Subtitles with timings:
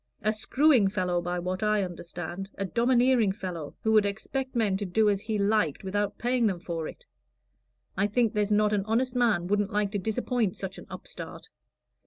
[0.23, 4.85] "A screwing fellow, by what I understand a domineering fellow who would expect men to
[4.87, 7.05] do as he liked without paying them for it.
[7.95, 11.49] I think there's not an honest man wouldn't like to disappoint such an upstart."